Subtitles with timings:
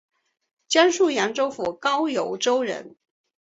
[0.67, 2.95] 江苏扬州府高邮州人。